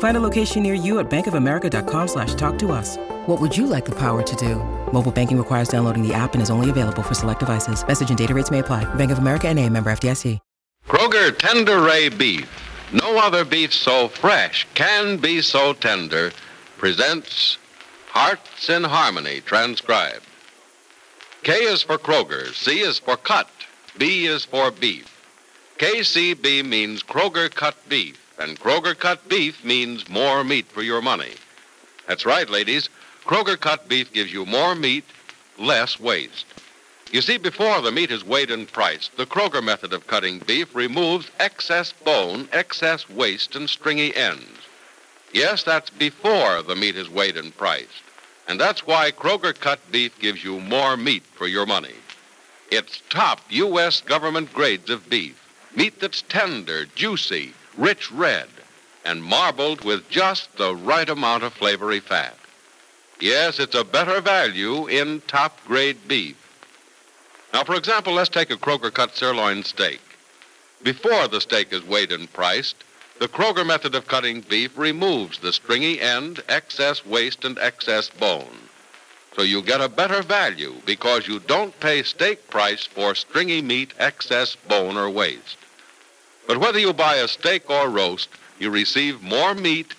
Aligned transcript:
Find 0.00 0.16
a 0.16 0.20
location 0.20 0.62
near 0.62 0.74
you 0.74 0.98
at 0.98 1.08
bankofamerica.com 1.08 2.08
slash 2.08 2.34
talk 2.34 2.58
to 2.58 2.72
us. 2.72 2.98
What 3.26 3.40
would 3.40 3.56
you 3.56 3.66
like 3.66 3.86
the 3.86 3.98
power 3.98 4.22
to 4.22 4.36
do? 4.36 4.56
Mobile 4.92 5.12
banking 5.12 5.38
requires 5.38 5.68
downloading 5.68 6.06
the 6.06 6.12
app 6.12 6.34
and 6.34 6.42
is 6.42 6.50
only 6.50 6.68
available 6.68 7.02
for 7.02 7.14
select 7.14 7.40
devices. 7.40 7.86
Message 7.86 8.10
and 8.10 8.18
data 8.18 8.34
rates 8.34 8.50
may 8.50 8.58
apply. 8.58 8.84
Bank 8.96 9.10
of 9.10 9.18
America 9.18 9.48
and 9.48 9.58
a 9.58 9.66
member 9.68 9.90
FDIC. 9.90 10.38
Kroger 10.88 11.30
Tenderay 11.30 12.16
Beef. 12.18 12.48
No 12.92 13.18
other 13.18 13.44
beef 13.44 13.72
so 13.72 14.08
fresh 14.08 14.66
can 14.74 15.18
be 15.18 15.40
so 15.40 15.72
tender. 15.72 16.32
Presents 16.78 17.58
Hearts 18.08 18.68
in 18.68 18.82
Harmony, 18.82 19.40
transcribed. 19.40 20.26
K 21.44 21.52
is 21.52 21.82
for 21.82 21.96
Kroger, 21.96 22.52
C 22.52 22.80
is 22.80 22.98
for 22.98 23.16
cut, 23.16 23.48
B 23.96 24.26
is 24.26 24.44
for 24.44 24.72
beef. 24.72 25.06
KCB 25.78 26.64
means 26.64 27.04
Kroger 27.04 27.54
cut 27.54 27.76
beef, 27.88 28.19
and 28.40 28.58
Kroger 28.58 28.98
cut 28.98 29.28
beef 29.28 29.62
means 29.62 30.08
more 30.08 30.42
meat 30.42 30.66
for 30.66 30.82
your 30.82 31.02
money. 31.02 31.34
That's 32.08 32.24
right, 32.24 32.48
ladies. 32.48 32.88
Kroger 33.26 33.60
cut 33.60 33.86
beef 33.86 34.10
gives 34.12 34.32
you 34.32 34.46
more 34.46 34.74
meat, 34.74 35.04
less 35.58 36.00
waste. 36.00 36.46
You 37.12 37.20
see, 37.20 37.36
before 37.36 37.82
the 37.82 37.92
meat 37.92 38.10
is 38.10 38.24
weighed 38.24 38.50
and 38.50 38.70
priced, 38.70 39.16
the 39.16 39.26
Kroger 39.26 39.62
method 39.62 39.92
of 39.92 40.06
cutting 40.06 40.38
beef 40.38 40.74
removes 40.74 41.30
excess 41.38 41.92
bone, 41.92 42.48
excess 42.52 43.08
waste, 43.10 43.54
and 43.56 43.68
stringy 43.68 44.16
ends. 44.16 44.46
Yes, 45.34 45.62
that's 45.62 45.90
before 45.90 46.62
the 46.62 46.76
meat 46.76 46.96
is 46.96 47.10
weighed 47.10 47.36
and 47.36 47.54
priced. 47.56 48.02
And 48.48 48.58
that's 48.58 48.86
why 48.86 49.10
Kroger 49.10 49.58
cut 49.58 49.80
beef 49.92 50.18
gives 50.18 50.42
you 50.42 50.60
more 50.60 50.96
meat 50.96 51.24
for 51.34 51.46
your 51.46 51.66
money. 51.66 51.94
It's 52.70 53.02
top 53.10 53.40
U.S. 53.50 54.00
government 54.00 54.52
grades 54.54 54.88
of 54.88 55.10
beef. 55.10 55.36
Meat 55.76 56.00
that's 56.00 56.22
tender, 56.22 56.86
juicy, 56.94 57.52
rich 57.76 58.10
red, 58.10 58.48
and 59.04 59.22
marbled 59.22 59.84
with 59.84 60.08
just 60.10 60.56
the 60.56 60.74
right 60.74 61.08
amount 61.08 61.42
of 61.42 61.52
flavory 61.52 62.00
fat. 62.00 62.36
Yes, 63.20 63.58
it's 63.58 63.74
a 63.74 63.84
better 63.84 64.20
value 64.20 64.86
in 64.86 65.20
top 65.22 65.58
grade 65.66 66.08
beef. 66.08 66.36
Now, 67.52 67.64
for 67.64 67.74
example, 67.74 68.14
let's 68.14 68.28
take 68.28 68.50
a 68.50 68.56
Kroger 68.56 68.92
cut 68.92 69.16
sirloin 69.16 69.62
steak. 69.64 70.00
Before 70.82 71.28
the 71.28 71.40
steak 71.40 71.72
is 71.72 71.84
weighed 71.84 72.12
and 72.12 72.32
priced, 72.32 72.76
the 73.18 73.28
Kroger 73.28 73.66
method 73.66 73.94
of 73.94 74.06
cutting 74.06 74.40
beef 74.40 74.78
removes 74.78 75.38
the 75.38 75.52
stringy 75.52 76.00
end, 76.00 76.42
excess 76.48 77.04
waste, 77.04 77.44
and 77.44 77.58
excess 77.58 78.08
bone. 78.08 78.56
So 79.36 79.42
you 79.42 79.60
get 79.62 79.82
a 79.82 79.88
better 79.88 80.22
value 80.22 80.74
because 80.86 81.28
you 81.28 81.38
don't 81.40 81.78
pay 81.80 82.02
steak 82.02 82.48
price 82.48 82.86
for 82.86 83.14
stringy 83.14 83.60
meat, 83.60 83.92
excess 83.98 84.56
bone, 84.56 84.96
or 84.96 85.10
waste. 85.10 85.58
But 86.46 86.58
whether 86.58 86.78
you 86.78 86.92
buy 86.92 87.16
a 87.16 87.28
steak 87.28 87.68
or 87.70 87.88
roast, 87.88 88.28
you 88.58 88.70
receive 88.70 89.22
more 89.22 89.54
meat, 89.54 89.94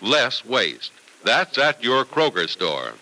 less 0.00 0.44
waste. 0.44 0.92
That's 1.24 1.58
at 1.58 1.82
your 1.82 2.04
Kroger 2.04 2.48
store. 2.48 2.92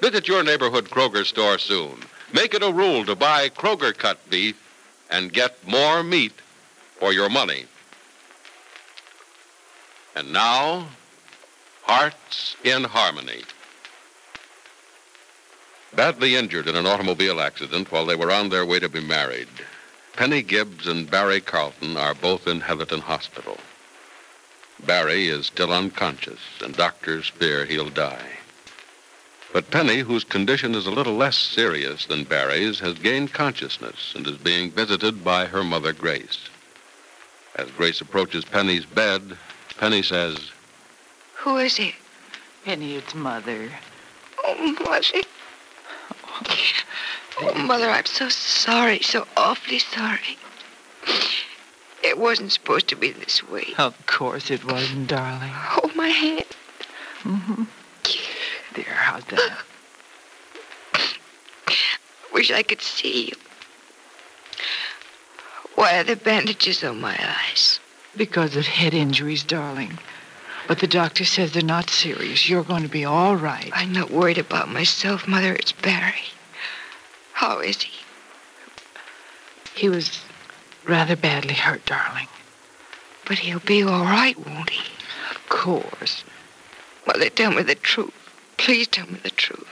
Visit 0.00 0.28
your 0.28 0.42
neighborhood 0.42 0.90
Kroger 0.90 1.24
store 1.24 1.58
soon. 1.58 2.00
Make 2.32 2.54
it 2.54 2.62
a 2.62 2.72
rule 2.72 3.04
to 3.06 3.14
buy 3.14 3.48
Kroger 3.48 3.96
cut 3.96 4.18
beef 4.28 4.60
and 5.10 5.32
get 5.32 5.66
more 5.66 6.02
meat 6.02 6.34
for 6.98 7.12
your 7.12 7.28
money. 7.28 7.64
And 10.16 10.32
now, 10.32 10.86
Hearts 11.82 12.56
in 12.64 12.84
Harmony. 12.84 13.42
Badly 15.94 16.34
injured 16.34 16.66
in 16.66 16.76
an 16.76 16.86
automobile 16.86 17.40
accident 17.40 17.92
while 17.92 18.06
they 18.06 18.16
were 18.16 18.30
on 18.30 18.48
their 18.48 18.64
way 18.64 18.80
to 18.80 18.88
be 18.88 19.00
married, 19.00 19.48
Penny 20.16 20.42
Gibbs 20.42 20.86
and 20.86 21.10
Barry 21.10 21.40
Carlton 21.40 21.96
are 21.96 22.14
both 22.14 22.46
in 22.46 22.60
Heatherton 22.60 23.00
Hospital. 23.00 23.58
Barry 24.86 25.26
is 25.26 25.46
still 25.46 25.72
unconscious, 25.72 26.38
and 26.62 26.76
doctors 26.76 27.28
fear 27.28 27.64
he'll 27.64 27.90
die. 27.90 28.38
But 29.52 29.72
Penny, 29.72 30.00
whose 30.00 30.22
condition 30.22 30.74
is 30.76 30.86
a 30.86 30.92
little 30.92 31.16
less 31.16 31.36
serious 31.36 32.06
than 32.06 32.24
Barry's, 32.24 32.78
has 32.78 32.98
gained 32.98 33.32
consciousness 33.32 34.12
and 34.14 34.26
is 34.26 34.36
being 34.36 34.70
visited 34.70 35.24
by 35.24 35.46
her 35.46 35.64
mother, 35.64 35.92
Grace. 35.92 36.48
As 37.56 37.70
Grace 37.72 38.00
approaches 38.00 38.44
Penny's 38.44 38.84
bed, 38.84 39.36
Penny 39.78 40.02
says, 40.02 40.50
Who 41.38 41.58
is 41.58 41.78
it? 41.78 41.94
Penny, 42.64 42.94
it's 42.96 43.14
Mother. 43.14 43.70
Oh, 44.44 44.76
Mother. 44.80 45.22
Oh, 46.24 46.42
Mother, 47.42 47.90
I'm 47.90 48.06
so 48.06 48.28
sorry, 48.28 49.00
so 49.00 49.26
awfully 49.36 49.78
sorry. 49.78 50.38
It 52.02 52.18
wasn't 52.18 52.52
supposed 52.52 52.88
to 52.88 52.96
be 52.96 53.10
this 53.10 53.42
way. 53.48 53.68
Of 53.78 54.06
course 54.06 54.50
it 54.50 54.64
wasn't, 54.64 55.08
darling. 55.08 55.50
Hold 55.50 55.96
my 55.96 56.08
hand. 56.08 56.44
Mm-hmm. 57.22 57.64
There, 58.74 58.84
how's 58.84 59.24
that? 59.24 59.58
Wish 62.32 62.50
I 62.50 62.62
could 62.62 62.82
see 62.82 63.26
you. 63.26 63.32
Why 65.74 65.98
are 65.98 66.04
there 66.04 66.16
bandages 66.16 66.84
on 66.84 67.00
my 67.00 67.18
eyes? 67.18 67.80
Because 68.16 68.54
of 68.54 68.66
head 68.66 68.94
injuries, 68.94 69.42
darling. 69.42 69.98
But 70.68 70.78
the 70.78 70.86
doctor 70.86 71.24
says 71.24 71.52
they're 71.52 71.62
not 71.62 71.90
serious. 71.90 72.48
You're 72.48 72.62
going 72.62 72.82
to 72.82 72.88
be 72.88 73.04
all 73.04 73.36
right. 73.36 73.70
I'm 73.72 73.92
not 73.92 74.10
worried 74.10 74.38
about 74.38 74.68
myself, 74.68 75.26
Mother. 75.26 75.52
It's 75.54 75.72
Barry. 75.72 76.22
How 77.34 77.58
is 77.58 77.82
he? 77.82 77.92
He 79.74 79.88
was 79.88 80.20
rather 80.86 81.16
badly 81.16 81.54
hurt, 81.54 81.84
darling. 81.84 82.28
But 83.26 83.38
he'll 83.38 83.58
be 83.58 83.82
all 83.82 84.04
right, 84.04 84.38
won't 84.46 84.70
he? 84.70 84.84
Of 85.30 85.48
course. 85.48 86.24
Well, 87.06 87.16
Mother, 87.16 87.30
tell 87.30 87.50
me 87.52 87.62
the 87.62 87.74
truth. 87.74 88.14
Please 88.56 88.86
tell 88.86 89.06
me 89.06 89.18
the 89.22 89.30
truth. 89.30 89.68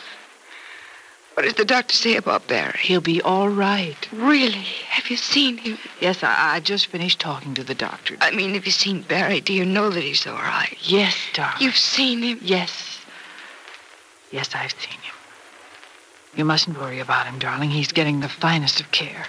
What 1.35 1.45
does 1.45 1.55
the 1.55 1.65
doctor 1.65 1.95
say 1.95 2.17
about 2.17 2.47
Barry? 2.47 2.79
He'll 2.79 3.01
be 3.01 3.23
all 3.23 3.49
right. 3.49 3.97
Really? 4.13 4.67
Have 4.89 5.09
you 5.09 5.17
seen 5.17 5.57
him? 5.57 5.79
Yes, 6.01 6.23
I, 6.23 6.57
I 6.57 6.61
just 6.61 6.89
finished 6.89 7.21
talking 7.21 7.55
to 7.55 7.65
the 7.65 7.75
doctor. 7.75 8.17
I 8.21 8.33
mean, 8.33 8.53
have 8.55 8.67
you 8.67 8.73
seen 8.73 9.03
Barry? 9.03 9.41
Do 9.41 9.55
you 9.55 9.65
know 9.65 9.89
that 9.89 10.03
he's 10.03 10.27
all 10.27 10.35
right? 10.35 10.77
Yes, 10.83 11.17
darling. 11.33 11.57
You've 11.61 11.77
seen 11.77 12.23
him? 12.23 12.39
Yes. 12.43 12.99
Yes, 14.31 14.51
I've 14.55 14.73
seen 14.73 14.93
him. 14.93 15.02
You 16.35 16.45
mustn't 16.45 16.79
worry 16.79 16.99
about 16.99 17.27
him, 17.27 17.39
darling. 17.39 17.71
He's 17.71 17.93
getting 17.93 18.21
the 18.21 18.29
finest 18.29 18.81
of 18.81 18.91
care. 18.91 19.27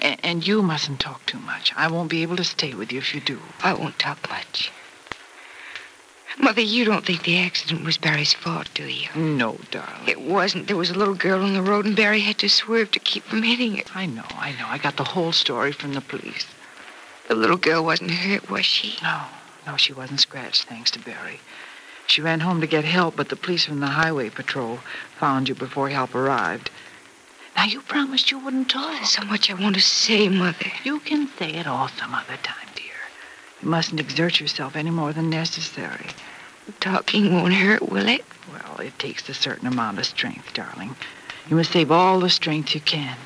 A- 0.00 0.18
and 0.24 0.46
you 0.46 0.62
mustn't 0.62 0.98
talk 1.00 1.24
too 1.26 1.38
much. 1.38 1.72
I 1.76 1.88
won't 1.88 2.10
be 2.10 2.22
able 2.22 2.36
to 2.36 2.44
stay 2.44 2.74
with 2.74 2.92
you 2.92 2.98
if 2.98 3.14
you 3.14 3.20
do. 3.20 3.40
I 3.62 3.72
won't 3.72 3.98
talk 3.98 4.28
much. 4.28 4.72
Mother, 6.38 6.60
you 6.62 6.84
don't 6.84 7.04
think 7.04 7.24
the 7.24 7.38
accident 7.38 7.84
was 7.84 7.98
Barry's 7.98 8.32
fault, 8.32 8.68
do 8.72 8.84
you? 8.84 9.08
No, 9.14 9.58
darling. 9.70 10.08
It 10.08 10.20
wasn't. 10.20 10.68
There 10.68 10.76
was 10.76 10.90
a 10.90 10.94
little 10.94 11.14
girl 11.14 11.42
on 11.42 11.54
the 11.54 11.62
road, 11.62 11.84
and 11.84 11.96
Barry 11.96 12.20
had 12.20 12.38
to 12.38 12.48
swerve 12.48 12.90
to 12.92 12.98
keep 12.98 13.24
from 13.24 13.42
hitting 13.42 13.76
it. 13.76 13.94
I 13.94 14.06
know, 14.06 14.24
I 14.30 14.52
know. 14.52 14.66
I 14.66 14.78
got 14.78 14.96
the 14.96 15.04
whole 15.04 15.32
story 15.32 15.72
from 15.72 15.92
the 15.92 16.00
police. 16.00 16.46
The 17.28 17.34
little 17.34 17.56
girl 17.58 17.84
wasn't 17.84 18.12
hurt, 18.12 18.48
was 18.50 18.64
she? 18.64 18.96
No, 19.02 19.22
no, 19.66 19.76
she 19.76 19.92
wasn't 19.92 20.20
scratched, 20.20 20.64
thanks 20.64 20.90
to 20.92 20.98
Barry. 20.98 21.40
She 22.10 22.20
ran 22.20 22.40
home 22.40 22.60
to 22.60 22.66
get 22.66 22.84
help, 22.84 23.14
but 23.14 23.28
the 23.28 23.36
police 23.36 23.66
from 23.66 23.78
the 23.78 23.86
highway 23.86 24.30
patrol 24.30 24.80
found 25.20 25.48
you 25.48 25.54
before 25.54 25.90
help 25.90 26.12
arrived. 26.12 26.68
Now, 27.54 27.66
you 27.66 27.82
promised 27.82 28.32
you 28.32 28.40
wouldn't 28.40 28.68
talk. 28.68 28.96
There's 28.96 29.10
so 29.10 29.22
much 29.22 29.48
I 29.48 29.54
want 29.54 29.76
to 29.76 29.80
say, 29.80 30.28
Mother. 30.28 30.72
You 30.82 30.98
can 30.98 31.28
say 31.38 31.52
it 31.52 31.68
all 31.68 31.86
some 31.86 32.12
other 32.12 32.36
time, 32.42 32.66
dear. 32.74 32.98
You 33.62 33.68
mustn't 33.68 34.00
exert 34.00 34.40
yourself 34.40 34.74
any 34.74 34.90
more 34.90 35.12
than 35.12 35.30
necessary. 35.30 36.06
Talking 36.80 37.32
won't 37.32 37.54
hurt, 37.54 37.88
will 37.88 38.08
it? 38.08 38.24
Well, 38.50 38.80
it 38.80 38.98
takes 38.98 39.28
a 39.28 39.34
certain 39.34 39.68
amount 39.68 40.00
of 40.00 40.06
strength, 40.06 40.52
darling. 40.52 40.96
You 41.48 41.54
must 41.54 41.70
save 41.70 41.92
all 41.92 42.18
the 42.18 42.28
strength 42.28 42.74
you 42.74 42.80
can. 42.80 43.16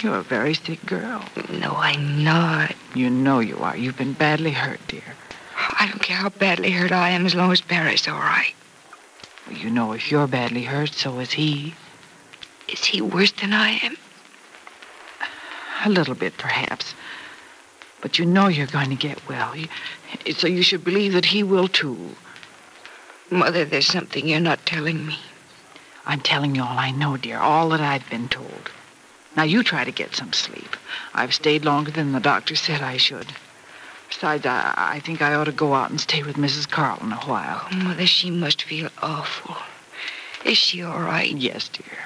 You're 0.00 0.18
a 0.18 0.22
very 0.22 0.54
sick 0.54 0.86
girl. 0.86 1.24
No, 1.50 1.72
I'm 1.72 2.22
not. 2.22 2.76
You 2.94 3.10
know 3.10 3.40
you 3.40 3.58
are. 3.58 3.76
You've 3.76 3.98
been 3.98 4.12
badly 4.12 4.52
hurt, 4.52 4.78
dear. 4.86 5.16
I 5.78 5.86
don't 5.88 6.02
care 6.02 6.16
how 6.16 6.28
badly 6.28 6.70
hurt 6.70 6.92
I 6.92 7.10
am 7.10 7.26
as 7.26 7.34
long 7.34 7.52
as 7.52 7.60
Barry's 7.60 8.06
all 8.06 8.18
right. 8.18 8.54
Well, 9.46 9.56
you 9.56 9.70
know 9.70 9.92
if 9.92 10.10
you're 10.10 10.26
badly 10.26 10.64
hurt, 10.64 10.94
so 10.94 11.18
is 11.18 11.32
he. 11.32 11.74
Is 12.68 12.84
he 12.84 13.00
worse 13.00 13.32
than 13.32 13.52
I 13.52 13.78
am? 13.82 13.96
A 15.84 15.90
little 15.90 16.14
bit, 16.14 16.36
perhaps. 16.36 16.94
But 18.00 18.18
you 18.18 18.26
know 18.26 18.48
you're 18.48 18.66
going 18.66 18.90
to 18.90 18.96
get 18.96 19.26
well. 19.28 19.54
So 20.34 20.46
you 20.46 20.62
should 20.62 20.84
believe 20.84 21.12
that 21.12 21.26
he 21.26 21.42
will, 21.42 21.68
too. 21.68 22.16
Mother, 23.30 23.64
there's 23.64 23.86
something 23.86 24.26
you're 24.26 24.40
not 24.40 24.66
telling 24.66 25.06
me. 25.06 25.18
I'm 26.06 26.20
telling 26.20 26.54
you 26.54 26.62
all 26.62 26.78
I 26.78 26.92
know, 26.92 27.16
dear, 27.16 27.38
all 27.38 27.68
that 27.70 27.80
I've 27.80 28.08
been 28.08 28.28
told. 28.28 28.70
Now 29.36 29.42
you 29.42 29.62
try 29.62 29.84
to 29.84 29.92
get 29.92 30.14
some 30.14 30.32
sleep. 30.32 30.76
I've 31.12 31.34
stayed 31.34 31.64
longer 31.64 31.90
than 31.90 32.12
the 32.12 32.20
doctor 32.20 32.54
said 32.54 32.80
I 32.80 32.96
should. 32.96 33.26
Besides, 34.16 34.46
I, 34.46 34.72
I 34.78 35.00
think 35.00 35.20
I 35.20 35.34
ought 35.34 35.44
to 35.44 35.52
go 35.52 35.74
out 35.74 35.90
and 35.90 36.00
stay 36.00 36.22
with 36.22 36.36
Mrs. 36.36 36.66
Carlton 36.70 37.12
a 37.12 37.16
while. 37.16 37.68
Oh, 37.70 37.76
Mother, 37.76 38.06
she 38.06 38.30
must 38.30 38.62
feel 38.62 38.88
awful. 39.02 39.56
Is 40.42 40.56
she 40.56 40.82
all 40.82 41.02
right? 41.02 41.36
Yes, 41.36 41.68
dear. 41.68 41.98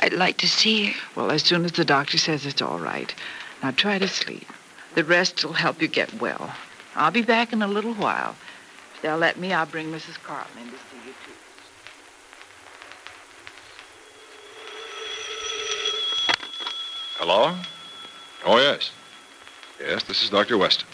I'd 0.00 0.14
like 0.14 0.38
to 0.38 0.48
see 0.48 0.86
her. 0.86 1.00
Well, 1.14 1.30
as 1.30 1.42
soon 1.42 1.66
as 1.66 1.72
the 1.72 1.84
doctor 1.84 2.16
says 2.16 2.46
it's 2.46 2.62
all 2.62 2.78
right. 2.78 3.14
Now 3.62 3.70
try 3.70 3.98
to 3.98 4.08
sleep. 4.08 4.48
The 4.94 5.04
rest 5.04 5.44
will 5.44 5.52
help 5.52 5.82
you 5.82 5.88
get 5.88 6.22
well. 6.22 6.54
I'll 6.96 7.10
be 7.10 7.20
back 7.20 7.52
in 7.52 7.60
a 7.60 7.68
little 7.68 7.92
while. 7.94 8.34
If 8.94 9.02
they'll 9.02 9.18
let 9.18 9.38
me, 9.38 9.52
I'll 9.52 9.66
bring 9.66 9.92
Mrs. 9.92 10.14
Carlton 10.22 10.56
in 10.58 10.70
to 10.70 10.72
see 10.72 11.06
you, 11.06 11.12
too. 11.12 11.32
Hello? 17.18 17.54
Oh, 18.46 18.56
yes. 18.56 18.90
Yes, 19.78 20.02
this 20.04 20.22
is 20.22 20.30
Dr. 20.30 20.56
Weston. 20.56 20.88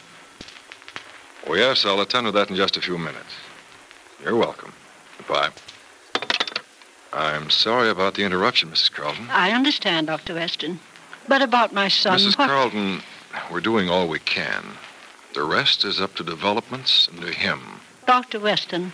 Oh, 1.48 1.54
yes, 1.54 1.86
I'll 1.86 2.02
attend 2.02 2.26
to 2.26 2.32
that 2.32 2.50
in 2.50 2.56
just 2.56 2.76
a 2.76 2.80
few 2.82 2.98
minutes. 2.98 3.34
You're 4.22 4.36
welcome. 4.36 4.74
Goodbye. 5.16 5.48
I'm 7.10 7.48
sorry 7.48 7.88
about 7.88 8.14
the 8.14 8.24
interruption, 8.24 8.68
Mrs. 8.68 8.92
Carlton. 8.92 9.28
I 9.30 9.52
understand, 9.52 10.08
Dr. 10.08 10.34
Weston. 10.34 10.78
But 11.26 11.40
about 11.40 11.72
my 11.72 11.88
son. 11.88 12.18
Mrs. 12.18 12.36
what- 12.36 12.48
Carlton, 12.48 13.02
we're 13.50 13.62
doing 13.62 13.88
all 13.88 14.08
we 14.08 14.18
can. 14.18 14.62
The 15.32 15.42
rest 15.42 15.86
is 15.86 16.02
up 16.02 16.14
to 16.16 16.22
developments 16.22 17.08
and 17.08 17.22
to 17.22 17.32
him. 17.32 17.80
Dr. 18.06 18.40
Weston, 18.40 18.92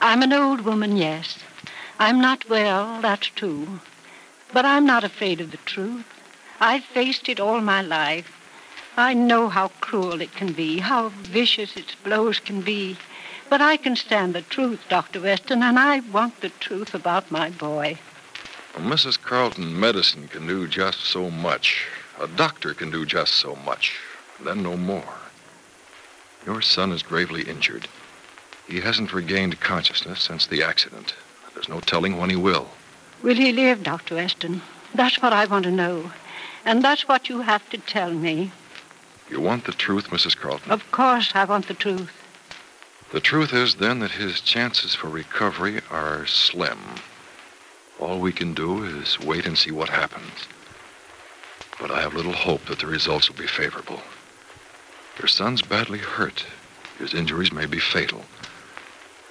I'm 0.00 0.22
an 0.22 0.32
old 0.32 0.60
woman, 0.60 0.96
yes. 0.96 1.38
I'm 1.98 2.20
not 2.20 2.48
well, 2.48 3.00
that's 3.02 3.26
true. 3.26 3.80
But 4.52 4.64
I'm 4.64 4.86
not 4.86 5.02
afraid 5.02 5.40
of 5.40 5.50
the 5.50 5.56
truth. 5.58 6.06
I've 6.60 6.84
faced 6.84 7.28
it 7.28 7.40
all 7.40 7.60
my 7.60 7.82
life. 7.82 8.39
I 9.00 9.14
know 9.14 9.48
how 9.48 9.68
cruel 9.80 10.20
it 10.20 10.32
can 10.32 10.52
be, 10.52 10.78
how 10.78 11.08
vicious 11.08 11.74
its 11.74 11.94
blows 11.94 12.38
can 12.38 12.60
be. 12.60 12.98
But 13.48 13.62
I 13.62 13.78
can 13.78 13.96
stand 13.96 14.34
the 14.34 14.42
truth, 14.42 14.80
Dr. 14.90 15.22
Weston, 15.22 15.62
and 15.62 15.78
I 15.78 16.00
want 16.00 16.42
the 16.42 16.50
truth 16.50 16.94
about 16.94 17.30
my 17.30 17.48
boy. 17.48 17.98
Well, 18.76 18.84
Mrs. 18.84 19.18
Carlton, 19.20 19.80
medicine 19.80 20.28
can 20.28 20.46
do 20.46 20.68
just 20.68 21.00
so 21.00 21.30
much. 21.30 21.86
A 22.20 22.28
doctor 22.28 22.74
can 22.74 22.90
do 22.90 23.06
just 23.06 23.34
so 23.34 23.56
much, 23.56 23.98
then 24.44 24.62
no 24.62 24.76
more. 24.76 25.14
Your 26.44 26.60
son 26.60 26.92
is 26.92 27.02
gravely 27.02 27.42
injured. 27.42 27.88
He 28.68 28.80
hasn't 28.80 29.14
regained 29.14 29.60
consciousness 29.60 30.20
since 30.20 30.46
the 30.46 30.62
accident. 30.62 31.14
There's 31.54 31.70
no 31.70 31.80
telling 31.80 32.18
when 32.18 32.28
he 32.28 32.36
will. 32.36 32.68
Will 33.22 33.36
he 33.36 33.50
live, 33.50 33.82
Dr. 33.82 34.16
Weston? 34.16 34.60
That's 34.94 35.22
what 35.22 35.32
I 35.32 35.46
want 35.46 35.64
to 35.64 35.70
know. 35.70 36.12
And 36.66 36.84
that's 36.84 37.08
what 37.08 37.30
you 37.30 37.40
have 37.40 37.68
to 37.70 37.78
tell 37.78 38.12
me. 38.12 38.52
You 39.30 39.40
want 39.40 39.64
the 39.64 39.72
truth, 39.72 40.08
Mrs. 40.08 40.36
Carlton? 40.36 40.72
Of 40.72 40.90
course, 40.90 41.30
I 41.34 41.44
want 41.44 41.68
the 41.68 41.74
truth. 41.74 42.10
The 43.12 43.20
truth 43.20 43.52
is, 43.52 43.76
then, 43.76 44.00
that 44.00 44.10
his 44.12 44.40
chances 44.40 44.94
for 44.94 45.08
recovery 45.08 45.80
are 45.90 46.26
slim. 46.26 46.78
All 48.00 48.18
we 48.18 48.32
can 48.32 48.54
do 48.54 48.84
is 48.84 49.20
wait 49.20 49.46
and 49.46 49.56
see 49.56 49.70
what 49.70 49.88
happens. 49.88 50.48
But 51.80 51.90
I 51.90 52.00
have 52.00 52.14
little 52.14 52.32
hope 52.32 52.66
that 52.66 52.80
the 52.80 52.86
results 52.86 53.28
will 53.28 53.36
be 53.36 53.46
favorable. 53.46 54.00
Your 55.18 55.28
son's 55.28 55.62
badly 55.62 55.98
hurt. 55.98 56.44
His 56.98 57.14
injuries 57.14 57.52
may 57.52 57.66
be 57.66 57.78
fatal. 57.78 58.24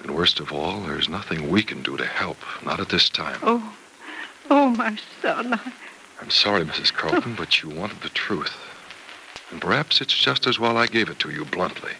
And 0.02 0.14
worst 0.14 0.40
of 0.40 0.50
all, 0.52 0.80
there's 0.80 1.08
nothing 1.08 1.50
we 1.50 1.62
can 1.62 1.82
do 1.82 1.96
to 1.96 2.06
help, 2.06 2.38
not 2.64 2.80
at 2.80 2.88
this 2.88 3.08
time. 3.10 3.38
Oh, 3.42 3.74
oh, 4.50 4.70
my 4.70 4.98
son. 5.20 5.54
I- 5.54 5.72
I'm 6.20 6.30
sorry, 6.30 6.64
Mrs. 6.64 6.92
Carlton, 6.92 7.34
but 7.34 7.62
you 7.62 7.70
wanted 7.70 8.00
the 8.02 8.08
truth. 8.10 8.56
And 9.50 9.60
perhaps 9.60 10.00
it's 10.00 10.14
just 10.14 10.46
as 10.46 10.58
well 10.58 10.76
I 10.76 10.86
gave 10.86 11.08
it 11.08 11.18
to 11.20 11.30
you 11.30 11.44
bluntly. 11.44 11.92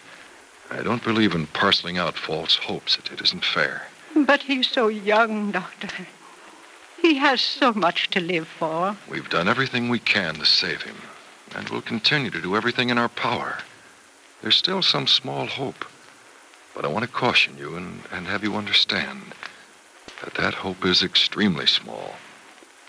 I 0.69 0.83
don't 0.83 1.03
believe 1.03 1.35
in 1.35 1.47
parceling 1.47 1.97
out 1.97 2.17
false 2.17 2.55
hopes. 2.55 2.97
It, 2.97 3.11
it 3.11 3.21
isn't 3.21 3.43
fair. 3.43 3.87
But 4.15 4.43
he's 4.43 4.69
so 4.69 4.87
young, 4.87 5.51
Doctor. 5.51 6.07
He 7.01 7.15
has 7.15 7.41
so 7.41 7.73
much 7.73 8.09
to 8.11 8.19
live 8.19 8.47
for. 8.47 8.95
We've 9.09 9.29
done 9.29 9.47
everything 9.47 9.89
we 9.89 9.99
can 9.99 10.35
to 10.35 10.45
save 10.45 10.83
him, 10.83 10.97
and 11.55 11.67
we'll 11.69 11.81
continue 11.81 12.29
to 12.29 12.41
do 12.41 12.55
everything 12.55 12.89
in 12.89 12.97
our 12.97 13.09
power. 13.09 13.57
There's 14.41 14.55
still 14.55 14.81
some 14.81 15.07
small 15.07 15.47
hope, 15.47 15.85
but 16.75 16.85
I 16.85 16.89
want 16.89 17.03
to 17.03 17.11
caution 17.11 17.57
you 17.57 17.75
and, 17.75 18.03
and 18.11 18.27
have 18.27 18.43
you 18.43 18.55
understand 18.55 19.33
that 20.23 20.35
that 20.35 20.53
hope 20.53 20.85
is 20.85 21.03
extremely 21.03 21.65
small. 21.65 22.13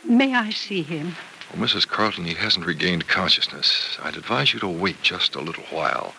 May 0.05 0.35
I 0.35 0.51
see 0.51 0.83
him? 0.83 1.17
Well, 1.53 1.69
Mrs. 1.69 1.87
Carlton, 1.87 2.25
he 2.25 2.35
hasn't 2.35 2.67
regained 2.67 3.09
consciousness. 3.09 3.99
I'd 4.03 4.17
advise 4.17 4.55
you 4.55 4.61
to 4.61 4.69
wait 4.69 5.03
just 5.03 5.35
a 5.35 5.41
little 5.41 5.65
while. 5.65 6.15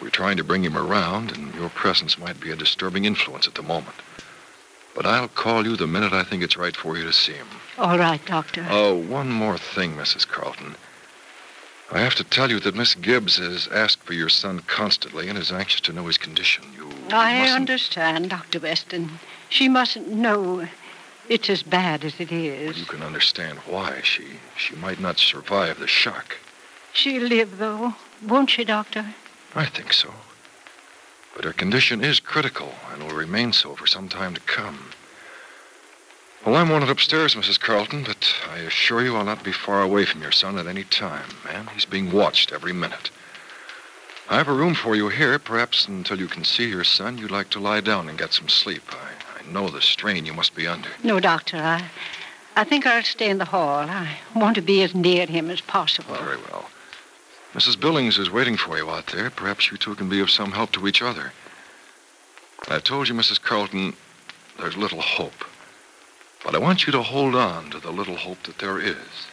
We're 0.00 0.10
trying 0.10 0.36
to 0.36 0.44
bring 0.44 0.62
him 0.62 0.76
around, 0.76 1.32
and 1.32 1.54
your 1.54 1.68
presence 1.70 2.18
might 2.18 2.38
be 2.38 2.50
a 2.50 2.56
disturbing 2.56 3.06
influence 3.06 3.48
at 3.48 3.54
the 3.54 3.62
moment. 3.62 3.96
But 4.94 5.06
I'll 5.06 5.28
call 5.28 5.66
you 5.66 5.76
the 5.76 5.86
minute 5.86 6.12
I 6.12 6.22
think 6.22 6.42
it's 6.42 6.56
right 6.56 6.76
for 6.76 6.96
you 6.96 7.04
to 7.04 7.12
see 7.12 7.32
him. 7.32 7.48
All 7.76 7.98
right, 7.98 8.24
Doctor. 8.24 8.66
Oh, 8.70 8.94
one 8.94 9.30
more 9.30 9.58
thing, 9.58 9.96
Mrs. 9.96 10.26
Carlton. 10.26 10.76
I 11.90 12.00
have 12.00 12.14
to 12.16 12.24
tell 12.24 12.50
you 12.50 12.60
that 12.60 12.74
Miss 12.74 12.94
Gibbs 12.94 13.38
has 13.38 13.68
asked 13.68 14.02
for 14.02 14.12
your 14.12 14.28
son 14.28 14.60
constantly 14.60 15.28
and 15.28 15.38
is 15.38 15.52
anxious 15.52 15.80
to 15.82 15.92
know 15.92 16.06
his 16.06 16.18
condition. 16.18 16.64
You 16.74 16.88
I 17.10 17.40
mustn't... 17.40 17.56
understand, 17.60 18.30
Dr. 18.30 18.60
Weston. 18.60 19.18
She 19.48 19.68
mustn't 19.68 20.08
know 20.08 20.68
it's 21.28 21.50
as 21.50 21.62
bad 21.62 22.04
as 22.04 22.20
it 22.20 22.32
is. 22.32 22.78
You 22.78 22.84
can 22.86 23.02
understand 23.02 23.58
why. 23.60 24.00
She 24.02 24.24
she 24.56 24.74
might 24.76 25.00
not 25.00 25.18
survive 25.18 25.78
the 25.78 25.86
shock. 25.86 26.36
She'll 26.92 27.22
live, 27.22 27.58
though, 27.58 27.94
won't 28.22 28.50
she, 28.50 28.64
Doctor? 28.64 29.14
I 29.54 29.66
think 29.66 29.92
so. 29.92 30.14
But 31.34 31.44
her 31.44 31.52
condition 31.52 32.02
is 32.02 32.20
critical 32.20 32.72
and 32.90 33.02
will 33.02 33.14
remain 33.14 33.52
so 33.52 33.74
for 33.74 33.86
some 33.86 34.08
time 34.08 34.32
to 34.34 34.40
come. 34.40 34.90
Well, 36.44 36.56
I'm 36.56 36.70
wanted 36.70 36.88
upstairs, 36.88 37.34
Mrs. 37.34 37.60
Carlton, 37.60 38.04
but 38.04 38.32
I 38.50 38.58
assure 38.58 39.02
you 39.02 39.16
I'll 39.16 39.24
not 39.24 39.42
be 39.44 39.52
far 39.52 39.82
away 39.82 40.04
from 40.04 40.22
your 40.22 40.32
son 40.32 40.58
at 40.58 40.66
any 40.66 40.84
time, 40.84 41.28
and 41.50 41.68
he's 41.70 41.84
being 41.84 42.12
watched 42.12 42.52
every 42.52 42.72
minute. 42.72 43.10
I 44.28 44.36
have 44.36 44.48
a 44.48 44.52
room 44.52 44.74
for 44.74 44.96
you 44.96 45.08
here. 45.08 45.38
Perhaps 45.38 45.86
until 45.86 46.18
you 46.18 46.28
can 46.28 46.44
see 46.44 46.68
your 46.68 46.84
son, 46.84 47.18
you'd 47.18 47.30
like 47.30 47.50
to 47.50 47.60
lie 47.60 47.80
down 47.80 48.08
and 48.08 48.18
get 48.18 48.32
some 48.32 48.48
sleep. 48.48 48.82
I, 48.90 48.96
I 48.96 49.15
know 49.52 49.68
the 49.68 49.80
strain 49.80 50.26
you 50.26 50.34
must 50.34 50.54
be 50.54 50.66
under. 50.66 50.88
No, 51.02 51.20
Doctor. 51.20 51.58
I, 51.58 51.90
I 52.54 52.64
think 52.64 52.86
I'll 52.86 53.02
stay 53.02 53.28
in 53.28 53.38
the 53.38 53.44
hall. 53.44 53.88
I 53.88 54.18
want 54.34 54.54
to 54.56 54.62
be 54.62 54.82
as 54.82 54.94
near 54.94 55.26
him 55.26 55.50
as 55.50 55.60
possible. 55.60 56.14
Very 56.14 56.38
well. 56.38 56.70
Mrs. 57.54 57.80
Billings 57.80 58.18
is 58.18 58.30
waiting 58.30 58.56
for 58.56 58.76
you 58.76 58.90
out 58.90 59.06
there. 59.08 59.30
Perhaps 59.30 59.70
you 59.70 59.76
two 59.76 59.94
can 59.94 60.08
be 60.08 60.20
of 60.20 60.30
some 60.30 60.52
help 60.52 60.72
to 60.72 60.86
each 60.86 61.02
other. 61.02 61.32
I 62.68 62.80
told 62.80 63.08
you, 63.08 63.14
Mrs. 63.14 63.40
Carlton, 63.40 63.94
there's 64.58 64.76
little 64.76 65.00
hope. 65.00 65.44
But 66.44 66.54
I 66.54 66.58
want 66.58 66.86
you 66.86 66.92
to 66.92 67.02
hold 67.02 67.34
on 67.34 67.70
to 67.70 67.78
the 67.80 67.90
little 67.90 68.16
hope 68.16 68.42
that 68.44 68.58
there 68.58 68.78
is. 68.78 69.26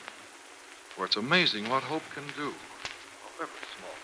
For 0.95 1.05
it's 1.05 1.15
amazing 1.15 1.69
what 1.69 1.83
hope 1.83 2.03
can 2.13 2.23
do, 2.37 2.53
however 3.37 3.51
small. 3.77 3.97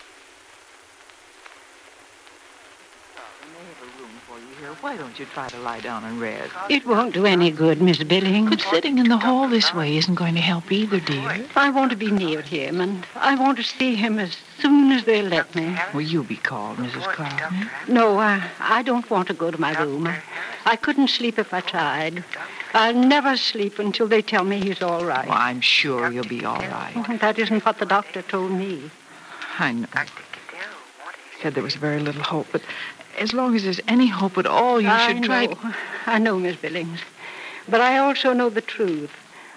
We 3.42 3.52
may 3.52 3.64
have 3.68 3.82
a 3.82 4.02
room 4.02 4.10
for 4.30 4.38
you 4.38 4.54
here. 4.60 4.74
Why 4.80 4.96
don't 4.96 5.18
you 5.18 5.26
try 5.26 5.48
to 5.48 5.58
lie 5.58 5.80
down 5.80 6.04
and 6.04 6.20
rest? 6.20 6.52
It 6.68 6.86
won't 6.86 7.14
do 7.14 7.26
any 7.26 7.50
good, 7.50 7.82
Miss 7.82 8.02
Billings. 8.02 8.48
But 8.50 8.60
sitting 8.60 8.98
in 8.98 9.08
the 9.08 9.16
hall 9.18 9.48
this 9.48 9.74
way 9.74 9.96
isn't 9.96 10.14
going 10.14 10.34
to 10.34 10.40
help 10.40 10.70
either, 10.70 11.00
dear. 11.00 11.46
I 11.56 11.70
want 11.70 11.90
to 11.90 11.96
be 11.96 12.10
near 12.10 12.40
him, 12.40 12.80
and 12.80 13.06
I 13.16 13.34
want 13.34 13.58
to 13.58 13.64
see 13.64 13.96
him 13.96 14.18
as 14.18 14.36
soon 14.60 14.92
as 14.92 15.04
they'll 15.04 15.26
let 15.26 15.54
me. 15.54 15.76
Will 15.92 16.02
you 16.02 16.22
be 16.22 16.36
called, 16.36 16.78
Mrs. 16.78 17.02
Carlton? 17.14 17.68
No, 17.88 18.18
I, 18.18 18.48
I 18.60 18.82
don't 18.82 19.08
want 19.10 19.28
to 19.28 19.34
go 19.34 19.50
to 19.50 19.60
my 19.60 19.72
room. 19.82 20.06
I, 20.06 20.20
I 20.64 20.76
couldn't 20.76 21.08
sleep 21.08 21.38
if 21.38 21.52
I 21.52 21.60
tried. 21.60 22.22
I'll 22.72 22.94
never 22.94 23.36
sleep 23.36 23.78
until 23.80 24.06
they 24.06 24.22
tell 24.22 24.44
me 24.44 24.60
he's 24.60 24.80
all 24.82 25.04
right. 25.04 25.26
Well, 25.26 25.36
I'm 25.36 25.60
sure 25.60 26.12
you'll 26.12 26.24
be 26.24 26.44
all 26.44 26.60
right. 26.60 26.92
Oh, 26.94 27.16
That 27.16 27.38
isn't 27.38 27.64
what 27.64 27.78
the 27.78 27.86
doctor 27.86 28.22
told 28.22 28.52
me. 28.52 28.90
I 29.58 29.72
know. 29.72 29.88
He 29.94 31.42
said 31.42 31.54
there 31.54 31.64
was 31.64 31.74
very 31.74 31.98
little 32.00 32.22
hope, 32.22 32.46
but 32.52 32.62
as 33.20 33.34
long 33.34 33.54
as 33.54 33.62
there's 33.64 33.80
any 33.86 34.06
hope 34.06 34.38
at 34.38 34.46
all, 34.46 34.80
you 34.80 34.88
I 34.88 35.06
should 35.12 35.22
try. 35.22 35.46
know. 35.46 35.58
I 36.06 36.18
know, 36.18 36.38
Miss 36.38 36.56
Billings. 36.56 37.00
But 37.68 37.82
I 37.82 37.98
also 37.98 38.32
know 38.32 38.48
the 38.48 38.62
truth. 38.62 39.12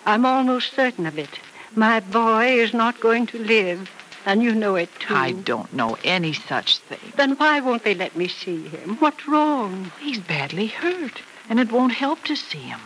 I'm 0.06 0.26
almost 0.26 0.74
certain 0.74 1.06
of 1.06 1.18
it. 1.18 1.40
My 1.74 2.02
boy 2.02 2.60
is 2.60 2.74
not 2.74 3.00
going 3.00 3.26
to 3.28 3.40
live, 3.40 3.90
and 4.26 4.44
you 4.44 4.54
know 4.54 4.76
it 4.76 4.90
too. 5.00 5.16
I 5.16 5.32
don't 5.32 5.74
know 5.74 5.98
any 6.04 6.34
such 6.34 6.80
thing. 6.80 7.14
Then 7.16 7.32
why 7.38 7.62
won't 7.62 7.84
they 7.84 7.96
let 7.96 8.16
me 8.16 8.28
see 8.28 8.68
him? 8.68 8.98
What's 8.98 9.28
wrong? 9.28 9.92
He's 10.00 10.20
badly 10.20 10.68
hurt, 10.68 11.22
and 11.50 11.60
it 11.60 11.72
won't 11.72 11.94
help 11.94 12.24
to 12.26 12.36
see 12.36 12.60
him. 12.60 12.82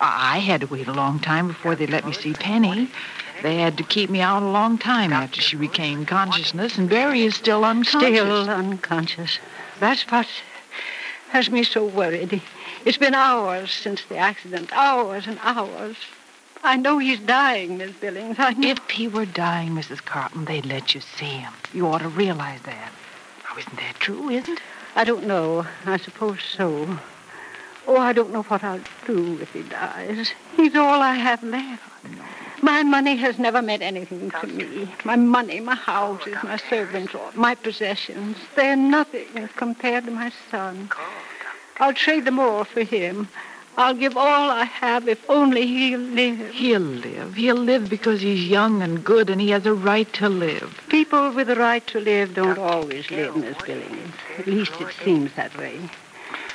I 0.00 0.36
I 0.36 0.38
had 0.38 0.62
to 0.62 0.66
wait 0.66 0.88
a 0.88 0.92
long 0.92 1.20
time 1.20 1.46
before 1.48 1.76
they 1.76 1.86
let 1.86 2.06
me 2.06 2.12
see 2.12 2.32
Penny. 2.32 2.88
They 3.42 3.56
had 3.56 3.76
to 3.76 3.84
keep 3.84 4.08
me 4.08 4.20
out 4.20 4.42
a 4.42 4.46
long 4.46 4.78
time 4.78 5.12
after 5.12 5.40
she 5.42 5.56
regained 5.56 6.08
consciousness, 6.08 6.78
and 6.78 6.88
Barry 6.88 7.22
is 7.22 7.34
still 7.34 7.64
unconscious. 7.64 8.18
Still 8.18 8.48
unconscious. 8.48 9.38
That's 9.82 10.04
what. 10.12 10.28
has 11.30 11.50
me 11.50 11.64
so 11.64 11.84
worried. 11.84 12.40
It's 12.84 12.98
been 12.98 13.16
hours 13.16 13.72
since 13.72 14.04
the 14.04 14.16
accident, 14.16 14.72
hours 14.72 15.26
and 15.26 15.40
hours. 15.42 15.96
I 16.62 16.76
know 16.76 16.98
he's 16.98 17.18
dying, 17.18 17.78
Miss 17.78 17.90
Billings. 17.90 18.36
I 18.38 18.52
know. 18.52 18.68
If 18.68 18.90
he 18.90 19.08
were 19.08 19.26
dying, 19.26 19.70
Mrs. 19.70 20.04
Carlton, 20.04 20.44
they'd 20.44 20.66
let 20.66 20.94
you 20.94 21.00
see 21.00 21.24
him. 21.24 21.52
You 21.74 21.88
ought 21.88 22.02
to 22.02 22.08
realize 22.08 22.62
that. 22.62 22.92
Now, 23.42 23.58
isn't 23.58 23.76
that 23.76 23.96
true, 23.98 24.30
isn't 24.30 24.52
it? 24.56 24.62
I 24.94 25.02
don't 25.02 25.26
know. 25.26 25.66
I 25.84 25.96
suppose 25.96 26.38
so. 26.44 27.00
Oh, 27.88 27.96
I 27.96 28.12
don't 28.12 28.32
know 28.32 28.42
what 28.42 28.62
I'll 28.62 28.84
do 29.04 29.40
if 29.40 29.52
he 29.52 29.62
dies. 29.64 30.32
He's 30.54 30.76
all 30.76 31.02
I 31.02 31.14
have 31.14 31.42
left. 31.42 31.82
My 32.64 32.84
money 32.84 33.16
has 33.16 33.40
never 33.40 33.60
meant 33.60 33.82
anything 33.82 34.30
to 34.30 34.46
me. 34.46 34.88
My 35.04 35.16
money, 35.16 35.58
my 35.58 35.74
houses, 35.74 36.36
my 36.44 36.56
servants, 36.56 37.12
my 37.34 37.56
possessions, 37.56 38.36
they're 38.54 38.76
nothing 38.76 39.48
compared 39.56 40.04
to 40.04 40.12
my 40.12 40.32
son. 40.48 40.88
I'll 41.80 41.92
trade 41.92 42.24
them 42.24 42.38
all 42.38 42.62
for 42.62 42.84
him. 42.84 43.28
I'll 43.76 43.94
give 43.94 44.16
all 44.16 44.50
I 44.50 44.64
have 44.64 45.08
if 45.08 45.28
only 45.28 45.66
he'll 45.66 45.98
live. 45.98 46.50
He'll 46.50 46.80
live. 46.80 47.34
He'll 47.34 47.56
live 47.56 47.88
because 47.90 48.20
he's 48.20 48.46
young 48.46 48.80
and 48.80 49.02
good 49.02 49.28
and 49.28 49.40
he 49.40 49.50
has 49.50 49.66
a 49.66 49.74
right 49.74 50.12
to 50.14 50.28
live. 50.28 50.80
People 50.88 51.32
with 51.32 51.50
a 51.50 51.56
right 51.56 51.84
to 51.88 51.98
live 51.98 52.34
don't 52.34 52.58
always 52.58 53.10
live, 53.10 53.34
Miss 53.36 53.56
Billings. 53.62 54.14
At 54.38 54.46
least 54.46 54.80
it 54.80 54.94
seems 55.02 55.32
that 55.34 55.56
way. 55.58 55.80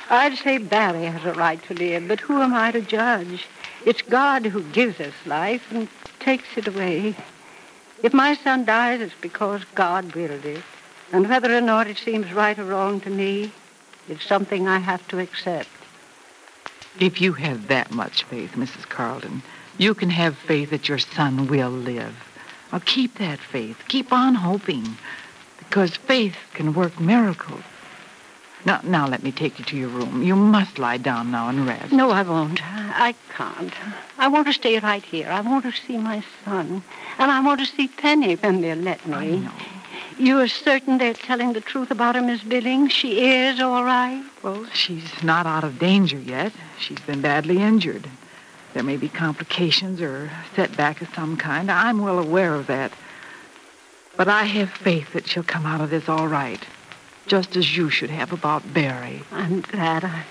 I'd 0.08 0.38
say 0.38 0.56
Barry 0.56 1.04
has 1.04 1.24
a 1.26 1.34
right 1.34 1.62
to 1.64 1.74
live, 1.74 2.08
but 2.08 2.20
who 2.20 2.40
am 2.40 2.54
I 2.54 2.70
to 2.70 2.80
judge? 2.80 3.46
It's 3.88 4.02
God 4.02 4.44
who 4.44 4.62
gives 4.64 5.00
us 5.00 5.14
life 5.24 5.72
and 5.72 5.88
takes 6.20 6.58
it 6.58 6.68
away. 6.68 7.16
If 8.02 8.12
my 8.12 8.34
son 8.34 8.66
dies, 8.66 9.00
it's 9.00 9.14
because 9.22 9.64
God 9.74 10.14
willed 10.14 10.44
it. 10.44 10.62
And 11.10 11.26
whether 11.26 11.56
or 11.56 11.62
not 11.62 11.86
it 11.86 11.96
seems 11.96 12.30
right 12.34 12.58
or 12.58 12.64
wrong 12.64 13.00
to 13.00 13.08
me, 13.08 13.50
it's 14.06 14.26
something 14.26 14.68
I 14.68 14.76
have 14.76 15.08
to 15.08 15.20
accept. 15.20 15.70
If 17.00 17.22
you 17.22 17.32
have 17.32 17.68
that 17.68 17.90
much 17.90 18.24
faith, 18.24 18.52
Mrs. 18.56 18.86
Carlton, 18.86 19.42
you 19.78 19.94
can 19.94 20.10
have 20.10 20.36
faith 20.36 20.68
that 20.68 20.86
your 20.86 20.98
son 20.98 21.46
will 21.46 21.70
live. 21.70 22.14
Now 22.70 22.82
keep 22.84 23.16
that 23.16 23.38
faith. 23.38 23.82
Keep 23.88 24.12
on 24.12 24.34
hoping. 24.34 24.98
Because 25.60 25.96
faith 25.96 26.36
can 26.52 26.74
work 26.74 27.00
miracles. 27.00 27.64
Now, 28.66 28.82
now 28.84 29.06
let 29.08 29.22
me 29.22 29.32
take 29.32 29.58
you 29.58 29.64
to 29.64 29.76
your 29.78 29.88
room. 29.88 30.22
You 30.22 30.36
must 30.36 30.78
lie 30.78 30.98
down 30.98 31.30
now 31.30 31.48
and 31.48 31.66
rest. 31.66 31.90
No, 31.90 32.10
I 32.10 32.20
won't. 32.20 32.60
I 32.94 33.14
can't. 33.36 33.72
I 34.18 34.28
want 34.28 34.46
to 34.46 34.52
stay 34.52 34.78
right 34.78 35.04
here. 35.04 35.28
I 35.28 35.40
want 35.40 35.64
to 35.64 35.72
see 35.72 35.98
my 35.98 36.22
son. 36.44 36.82
And 37.18 37.30
I 37.30 37.40
want 37.40 37.60
to 37.60 37.66
see 37.66 37.88
Penny 37.88 38.34
when 38.36 38.60
they'll 38.60 38.76
let 38.76 39.06
me. 39.06 39.14
I 39.14 39.26
know. 39.36 39.52
You 40.18 40.40
are 40.40 40.48
certain 40.48 40.98
they're 40.98 41.14
telling 41.14 41.52
the 41.52 41.60
truth 41.60 41.90
about 41.92 42.16
her, 42.16 42.22
Miss 42.22 42.42
Billings? 42.42 42.92
She 42.92 43.24
is 43.30 43.60
all 43.60 43.84
right? 43.84 44.24
Well, 44.42 44.66
she's 44.72 45.22
not 45.22 45.46
out 45.46 45.62
of 45.62 45.78
danger 45.78 46.18
yet. 46.18 46.52
She's 46.78 46.98
been 47.00 47.20
badly 47.20 47.58
injured. 47.58 48.08
There 48.74 48.82
may 48.82 48.96
be 48.96 49.08
complications 49.08 50.00
or 50.00 50.30
setback 50.56 51.00
of 51.02 51.08
some 51.14 51.36
kind. 51.36 51.70
I'm 51.70 52.02
well 52.02 52.18
aware 52.18 52.54
of 52.54 52.66
that. 52.66 52.92
But 54.16 54.28
I 54.28 54.44
have 54.44 54.70
faith 54.70 55.12
that 55.12 55.28
she'll 55.28 55.44
come 55.44 55.64
out 55.64 55.80
of 55.80 55.90
this 55.90 56.08
all 56.08 56.26
right, 56.26 56.60
just 57.28 57.56
as 57.56 57.76
you 57.76 57.88
should 57.88 58.10
have 58.10 58.32
about 58.32 58.74
Barry. 58.74 59.22
I'm 59.30 59.60
glad. 59.60 60.04
I, 60.04 60.24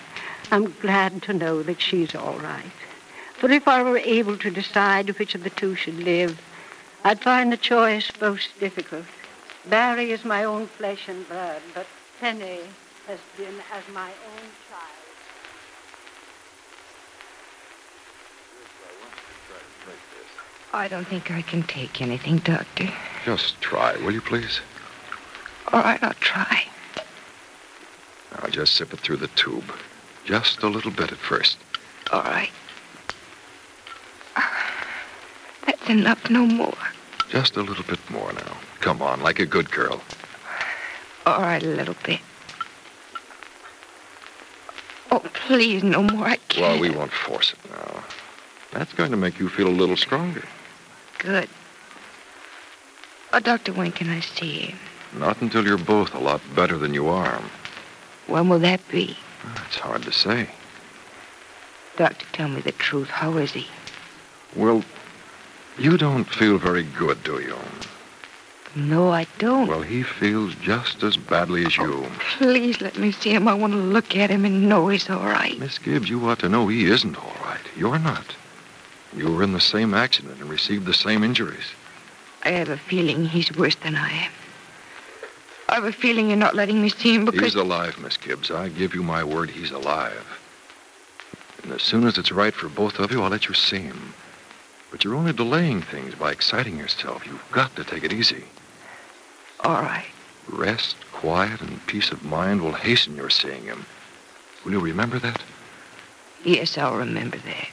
I'm 0.50 0.74
glad 0.80 1.22
to 1.24 1.34
know 1.34 1.62
that 1.64 1.82
she's 1.82 2.16
all 2.16 2.40
right. 2.40 2.72
For 3.34 3.52
if 3.52 3.68
I 3.68 3.84
were 3.84 3.98
able 3.98 4.38
to 4.38 4.50
decide 4.50 5.18
which 5.20 5.36
of 5.36 5.44
the 5.44 5.50
two 5.50 5.76
should 5.76 6.00
live, 6.00 6.40
I'd 7.04 7.22
find 7.22 7.52
the 7.52 7.58
choice 7.58 8.10
most 8.22 8.58
difficult. 8.60 9.06
Barry 9.70 10.12
is 10.12 10.24
my 10.24 10.46
own 10.46 10.68
flesh 10.68 11.10
and 11.10 11.28
blood, 11.28 11.62
but 11.74 11.86
Penny 12.20 12.62
has 13.08 13.20
been 13.36 13.56
as 13.74 13.84
my 13.94 14.10
own 14.10 14.48
child. 14.70 15.08
I 20.74 20.88
don't 20.88 21.08
think 21.08 21.32
I 21.32 21.42
can 21.42 21.64
take 21.64 22.02
anything, 22.02 22.38
Doctor. 22.38 22.90
Just 23.26 23.60
try, 23.62 23.98
will 23.98 24.12
you, 24.12 24.22
please? 24.22 24.62
All 25.74 25.82
right, 25.82 26.02
I'll 26.02 26.14
try. 26.14 26.66
Now, 28.32 28.48
just 28.50 28.76
sip 28.76 28.94
it 28.94 29.00
through 29.00 29.18
the 29.18 29.28
tube. 29.30 29.72
Just 30.28 30.62
a 30.62 30.68
little 30.68 30.92
bit 30.92 31.14
at 31.14 31.18
first. 31.18 31.58
All 32.12 32.22
right. 32.22 32.50
That's 35.66 35.90
enough, 35.90 36.30
no 36.30 36.46
more. 36.46 36.78
Just 37.30 37.56
a 37.56 37.62
little 37.62 37.86
bit 37.86 38.00
more 38.10 38.34
now. 38.34 38.58
Come 38.82 39.02
on, 39.02 39.22
like 39.22 39.40
a 39.40 39.46
good 39.46 39.72
girl. 39.72 40.02
All 41.26 41.42
right, 41.42 41.64
a 41.64 41.68
little 41.68 41.96
bit. 42.06 42.20
Oh, 45.12 45.20
please, 45.34 45.82
no 45.82 46.04
more. 46.04 46.28
I 46.28 46.36
can't. 46.50 46.62
Well, 46.62 46.82
we 46.82 46.90
won't 46.90 47.14
force 47.14 47.54
it 47.54 47.72
now. 47.72 48.04
That's 48.74 48.92
going 48.94 49.12
to 49.12 49.18
make 49.18 49.40
you 49.40 49.48
feel 49.48 49.70
a 49.70 49.70
little 49.70 49.96
stronger. 49.96 50.44
Good. 51.20 51.48
Oh, 53.32 53.40
Doctor, 53.40 53.72
Wayne, 53.72 53.94
can 53.94 54.10
I 54.10 54.20
see 54.20 54.60
him? 54.60 54.78
Not 55.18 55.42
until 55.42 55.66
you're 55.66 55.78
both 55.78 56.14
a 56.14 56.20
lot 56.20 56.42
better 56.54 56.78
than 56.78 56.94
you 56.94 57.08
are. 57.08 57.42
When 58.28 58.50
will 58.50 58.60
that 58.60 58.86
be? 58.90 59.16
It's 59.68 59.78
hard 59.78 60.04
to 60.04 60.12
say. 60.12 60.50
Doctor, 61.98 62.26
tell 62.34 62.48
me 62.48 62.62
the 62.62 62.72
truth. 62.74 63.10
How 63.10 63.38
is 63.38 63.52
he? 63.52 63.68
Well, 64.56 64.84
you 65.78 65.98
don't 65.98 66.26
feel 66.26 66.58
very 66.58 66.84
good, 66.84 67.24
do 67.24 67.40
you? 67.40 67.58
No, 68.76 69.10
I 69.10 69.26
don't. 69.40 69.68
Well, 69.68 69.82
he 69.82 70.04
feels 70.04 70.54
just 70.56 71.02
as 71.02 71.18
badly 71.18 71.66
as 71.66 71.76
oh, 71.80 71.86
you. 71.86 72.06
Please 72.38 72.80
let 72.82 72.98
me 72.98 73.12
see 73.12 73.32
him. 73.32 73.48
I 73.48 73.54
want 73.56 73.74
to 73.74 73.80
look 73.80 74.16
at 74.16 74.30
him 74.30 74.46
and 74.46 74.70
know 74.70 74.88
he's 74.88 75.10
all 75.10 75.26
right. 75.26 75.58
Miss 75.58 75.80
Gibbs, 75.80 76.10
you 76.10 76.28
ought 76.30 76.40
to 76.40 76.50
know 76.50 76.68
he 76.68 76.86
isn't 76.86 77.18
all 77.18 77.36
right. 77.44 77.62
You're 77.76 77.98
not. 77.98 78.36
You 79.16 79.34
were 79.34 79.42
in 79.42 79.54
the 79.54 79.60
same 79.60 79.94
accident 79.94 80.40
and 80.40 80.50
received 80.50 80.86
the 80.86 80.94
same 80.94 81.24
injuries. 81.24 81.66
I 82.44 82.52
have 82.52 82.70
a 82.70 82.78
feeling 82.78 83.26
he's 83.26 83.52
worse 83.56 83.76
than 83.76 83.96
I 83.96 84.10
am. 84.12 84.32
I 85.70 85.76
have 85.76 85.84
a 85.84 85.92
feeling 85.92 86.30
you're 86.30 86.38
not 86.38 86.56
letting 86.56 86.82
me 86.82 86.90
see 86.90 87.16
him 87.16 87.26
because... 87.26 87.42
He's 87.42 87.56
alive, 87.56 88.00
Miss 88.00 88.18
Gibbs. 88.18 88.52
I 88.52 88.70
give 88.70 88.96
you 88.96 89.04
my 89.04 89.24
word 89.24 89.50
he's 89.50 89.72
alive. 89.72 90.40
And 91.64 91.74
as 91.74 91.84
soon 91.84 92.08
as 92.08 92.18
it's 92.18 92.32
right 92.32 92.54
for 92.54 92.70
both 92.70 93.00
of 93.00 93.12
you, 93.12 93.22
I'll 93.22 93.30
let 93.30 93.48
you 93.48 93.54
see 93.54 93.80
him. 93.80 94.14
But 94.90 95.04
you're 95.04 95.16
only 95.16 95.34
delaying 95.34 95.82
things 95.82 96.16
by 96.16 96.32
exciting 96.32 96.78
yourself. 96.78 97.26
You've 97.26 97.44
got 97.52 97.76
to 97.76 97.84
take 97.84 98.04
it 98.04 98.14
easy. 98.14 98.46
All 99.62 99.82
right. 99.82 100.06
Rest, 100.48 100.96
quiet, 101.12 101.60
and 101.60 101.86
peace 101.88 102.12
of 102.12 102.24
mind 102.24 102.62
will 102.62 102.72
hasten 102.72 103.18
your 103.18 103.30
seeing 103.30 103.64
him. 103.64 103.86
Will 104.64 104.72
you 104.72 104.80
remember 104.80 105.20
that? 105.20 105.42
Yes, 106.46 106.78
I'll 106.78 106.96
remember 106.96 107.38
that. 107.38 107.68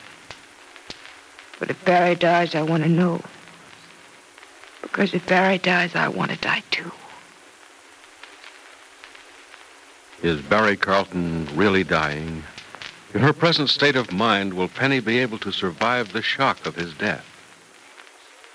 But 1.61 1.71
if 1.71 1.85
Barry 1.85 2.17
dies, 2.17 2.57
I 2.57 2.63
want 2.63 2.83
to 2.83 2.89
know. 2.89 3.23
Because 4.83 5.15
if 5.15 5.27
Barry 5.27 5.59
dies, 5.59 5.95
I 5.95 6.09
want 6.09 6.33
to 6.33 6.37
die 6.39 6.65
too. 6.73 6.91
Is 10.25 10.41
Barry 10.41 10.79
Carlton 10.79 11.47
really 11.55 11.85
dying? 11.85 12.45
In 13.13 13.21
her 13.21 13.35
present 13.35 13.69
state 13.69 13.95
of 13.95 14.11
mind, 14.11 14.55
will 14.55 14.69
Penny 14.69 14.99
be 14.99 15.19
able 15.19 15.37
to 15.41 15.53
survive 15.53 16.15
the 16.15 16.23
shock 16.23 16.65
of 16.65 16.75
his 16.75 16.95
death? 16.95 17.27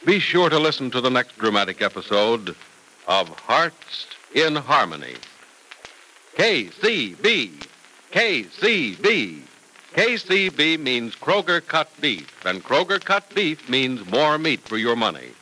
Be 0.04 0.18
sure 0.18 0.50
to 0.50 0.58
listen 0.58 0.90
to 0.90 1.00
the 1.00 1.12
next 1.12 1.38
dramatic 1.38 1.84
episode 1.84 2.56
of 3.08 3.30
Hearts 3.30 4.08
in 4.34 4.56
Harmony. 4.56 5.14
KCB. 6.40 7.64
KCB. 8.14 9.42
KCB 9.94 10.80
means 10.80 11.14
Kroger 11.14 11.64
cut 11.64 11.92
beef, 12.02 12.44
and 12.48 12.64
Kroger 12.64 13.00
cut 13.00 13.30
beef 13.36 13.70
means 13.70 14.10
more 14.10 14.40
meat 14.40 14.62
for 14.62 14.78
your 14.78 14.96
money. 14.96 15.34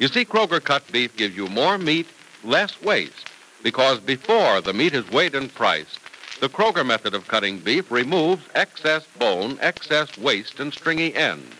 You 0.00 0.08
see, 0.08 0.24
Kroger 0.24 0.60
cut 0.60 0.90
beef 0.90 1.16
gives 1.16 1.36
you 1.36 1.46
more 1.46 1.78
meat, 1.78 2.08
less 2.42 2.82
waste, 2.82 3.28
because 3.62 4.00
before 4.00 4.60
the 4.60 4.72
meat 4.72 4.94
is 4.94 5.10
weighed 5.10 5.34
and 5.34 5.54
priced, 5.54 5.98
the 6.40 6.48
Kroger 6.48 6.86
method 6.86 7.14
of 7.14 7.26
cutting 7.26 7.58
beef 7.58 7.90
removes 7.90 8.44
excess 8.54 9.04
bone, 9.18 9.58
excess 9.60 10.16
waste, 10.16 10.60
and 10.60 10.72
stringy 10.72 11.14
ends. 11.14 11.54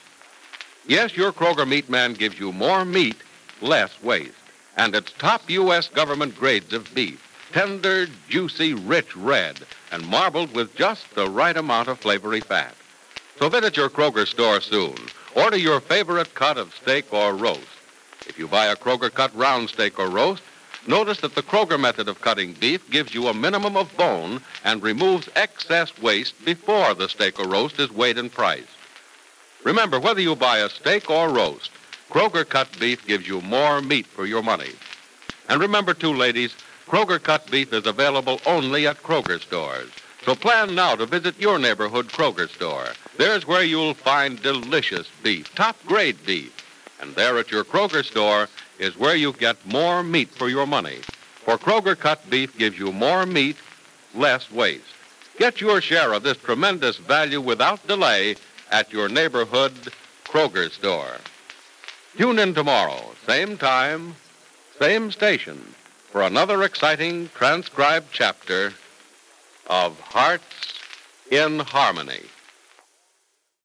Yes, 0.87 1.17
your 1.17 1.33
Kroger 1.33 1.69
meat 1.69 1.91
man 1.91 2.15
gives 2.15 2.39
you 2.39 2.53
more 2.53 2.85
meat, 2.85 3.17
less 3.61 3.91
waste. 4.03 4.33
And 4.77 4.95
it's 4.95 5.13
top 5.13 5.51
U.S. 5.51 5.89
government 5.89 6.37
grades 6.37 6.73
of 6.73 6.95
beef. 6.95 7.25
Tender, 7.53 8.07
juicy, 8.29 8.75
rich 8.75 9.17
red, 9.17 9.59
and 9.91 10.07
marbled 10.07 10.55
with 10.55 10.75
just 10.77 11.15
the 11.15 11.29
right 11.29 11.57
amount 11.57 11.89
of 11.89 11.99
flavory 11.99 12.41
fat. 12.41 12.75
So 13.39 13.49
visit 13.49 13.77
your 13.77 13.91
Kroger 13.91 14.27
store 14.27 14.61
soon. 14.61 14.97
Order 15.35 15.57
your 15.57 15.81
favorite 15.81 16.35
cut 16.35 16.57
of 16.57 16.75
steak 16.75 17.13
or 17.13 17.35
roast. 17.35 17.67
If 18.27 18.39
you 18.39 18.47
buy 18.47 18.67
a 18.67 18.77
Kroger 18.77 19.13
cut 19.13 19.35
round 19.35 19.71
steak 19.71 19.99
or 19.99 20.09
roast, 20.09 20.43
notice 20.89 21.21
that 21.21 21.35
the 21.35 21.43
Kroger 21.43 21.79
method 21.79 22.09
of 22.09 22.21
cutting 22.21 22.55
beef 22.55 22.91
gives 22.91 23.15
you 23.15 23.29
a 23.29 23.35
minimum 23.35 23.77
of 23.77 23.97
bone 23.97 24.41
and 24.65 24.83
removes 24.83 25.29
excess 25.37 25.97
waste 26.01 26.45
before 26.45 26.95
the 26.95 27.09
steak 27.09 27.39
or 27.39 27.47
roast 27.47 27.79
is 27.79 27.93
weighed 27.93 28.19
and 28.19 28.33
priced. 28.33 28.67
Remember, 29.65 30.01
whether 30.01 30.21
you 30.21 30.35
buy 30.35 30.59
a 30.59 30.71
steak 30.71 31.11
or 31.11 31.29
roast, 31.29 31.71
Kroger 32.11 32.49
cut 32.49 32.69
beef 32.81 33.07
gives 33.07 33.29
you 33.29 33.41
more 33.43 33.83
meat 33.83 34.07
for 34.07 34.25
your 34.25 34.43
money. 34.43 34.73
And 35.49 35.61
remember, 35.61 35.95
too, 35.95 36.15
ladies, 36.15 36.55
Kroger 36.87 37.23
cut 37.23 37.51
beef 37.51 37.73
is 37.73 37.87
available 37.87 38.41
only 38.47 38.87
at 38.87 39.03
Kroger 39.03 39.41
stores. 39.41 39.91
So 40.25 40.35
plan 40.35 40.75
now 40.75 40.95
to 40.97 41.07
visit 41.07 41.39
your 41.39 41.59
neighborhood 41.59 42.09
Kroger 42.09 42.49
store. 42.49 42.89
There's 43.19 43.47
where 43.47 43.63
you'll 43.63 43.95
find 43.95 44.41
delicious 44.43 45.09
beef, 45.23 45.55
top 45.55 45.77
grade 45.87 46.25
beef. 46.25 46.55
And 47.01 47.15
there 47.15 47.39
at 47.39 47.51
your 47.51 47.65
Kroger 47.65 48.05
store 48.05 48.49
is 48.79 48.97
where 48.97 49.17
you 49.17 49.33
get 49.33 49.65
more 49.67 50.03
meat 50.03 50.31
for 50.31 50.49
your 50.49 50.67
money. 50.67 50.99
For 51.45 51.59
Kroger 51.59 51.99
cut 51.99 52.29
beef 52.29 52.57
gives 52.57 52.79
you 52.79 52.93
more 52.93 53.27
meat, 53.27 53.57
less 54.15 54.51
waste. 54.51 54.85
Get 55.39 55.61
your 55.61 55.81
share 55.81 56.13
of 56.13 56.23
this 56.23 56.37
tremendous 56.37 56.97
value 56.97 57.41
without 57.41 57.87
delay 57.87 58.37
at 58.71 58.93
your 58.93 59.09
neighborhood 59.09 59.73
Kroger 60.25 60.71
store. 60.71 61.17
Tune 62.17 62.39
in 62.39 62.55
tomorrow, 62.55 63.13
same 63.27 63.57
time, 63.57 64.17
same 64.79 65.11
station, 65.11 65.75
for 66.11 66.23
another 66.23 66.63
exciting 66.63 67.31
transcribed 67.35 68.09
chapter 68.13 68.73
of 69.69 69.99
Hearts 70.01 70.75
in 71.31 71.61
Harmony. 71.61 72.23